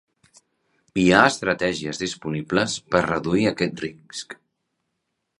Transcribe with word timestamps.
Hi 1.01 1.03
ha 1.09 1.17
estratègies 1.31 1.99
disponibles 2.03 2.77
per 2.95 3.01
reduir 3.09 3.45
aquest 3.51 3.83
risc. 3.85 4.35